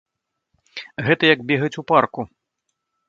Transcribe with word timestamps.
Гэта 1.07 1.23
як 1.33 1.39
бегаць 1.51 1.73
у 1.83 1.85
парку. 1.93 2.21